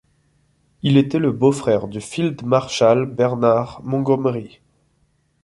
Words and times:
Il 0.81 0.97
était 0.97 1.19
le 1.19 1.31
beau-frère 1.31 1.87
du 1.87 2.01
Field 2.01 2.41
marshal 2.43 3.05
Bernard 3.05 3.83
Montgomery. 3.83 4.59